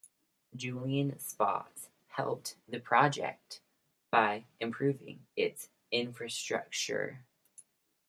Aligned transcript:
Julian 0.55 1.19
Spotts 1.19 1.89
helped 2.07 2.55
with 2.65 2.73
the 2.73 2.79
project 2.79 3.61
by 4.09 4.45
improving 4.59 5.27
its 5.35 5.69
infrastructure. 5.91 7.23